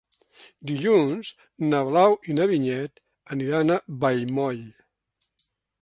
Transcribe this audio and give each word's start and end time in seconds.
Dilluns 0.69 1.29
na 1.73 1.83
Blau 1.91 2.17
i 2.31 2.39
na 2.39 2.49
Vinyet 2.55 3.05
aniran 3.37 3.77
a 3.79 3.81
Vallmoll. 4.07 4.69